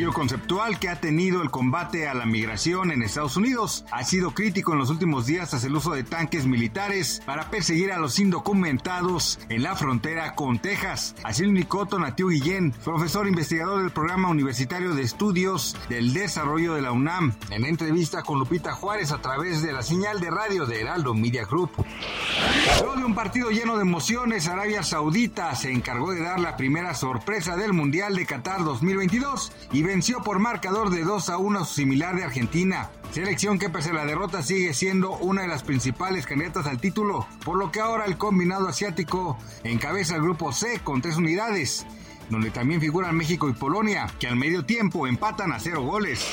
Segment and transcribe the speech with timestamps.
[0.00, 4.30] Giro conceptual que ha tenido el combate a la migración en Estados Unidos ha sido
[4.30, 8.18] crítico en los últimos días tras el uso de tanques militares para perseguir a los
[8.18, 11.14] indocumentados en la frontera con Texas.
[11.22, 16.80] Así lo indicó Tonatiu Guillén, profesor investigador del Programa Universitario de Estudios del Desarrollo de
[16.80, 20.80] la UNAM, en entrevista con Lupita Juárez a través de la señal de radio de
[20.80, 21.72] Heraldo Media Group.
[22.80, 26.94] Luego de un partido lleno de emociones, Arabia Saudita se encargó de dar la primera
[26.94, 31.64] sorpresa del Mundial de Qatar 2022 y venció por marcador de 2 a 1 a
[31.66, 32.90] su similar de Argentina.
[33.12, 37.26] Selección que pese a la derrota sigue siendo una de las principales candidatas al título,
[37.44, 41.86] por lo que ahora el combinado asiático encabeza el grupo C con tres unidades
[42.30, 46.26] donde también figuran México y Polonia, que al medio tiempo empatan a cero goles.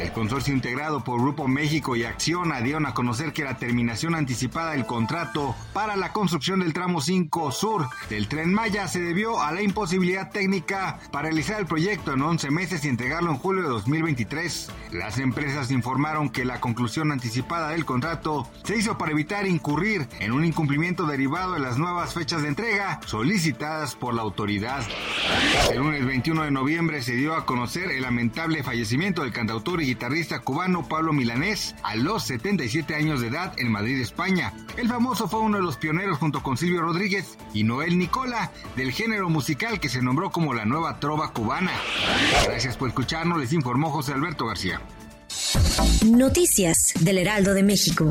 [0.00, 4.72] El consorcio integrado por Grupo México y Acciona dieron a conocer que la terminación anticipada
[4.72, 9.52] del contrato para la construcción del tramo 5 sur del tren Maya se debió a
[9.52, 13.68] la imposibilidad técnica para realizar el proyecto en 11 meses y entregarlo en julio de
[13.68, 14.70] 2023.
[14.92, 20.32] Las empresas informaron que la conclusión anticipada del contrato se hizo para evitar incurrir en
[20.32, 24.84] un incumplimiento derivado de las nuevas fechas de entrega solicitadas por la autoridad.
[25.70, 29.86] El lunes 21 de noviembre se dio a conocer el lamentable fallecimiento del cantautor y
[29.86, 34.52] guitarrista cubano Pablo Milanés a los 77 años de edad en Madrid, España.
[34.76, 38.92] El famoso fue uno de los pioneros junto con Silvio Rodríguez y Noel Nicola del
[38.92, 41.72] género musical que se nombró como la nueva trova cubana.
[42.44, 44.80] Gracias por escucharnos, les informó José Alberto García.
[46.04, 48.10] Noticias del Heraldo de México.